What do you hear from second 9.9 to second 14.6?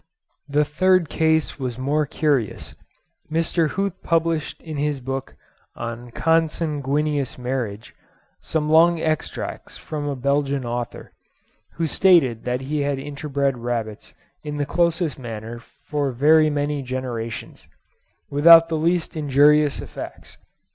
a Belgian author, who stated that he had interbred rabbits in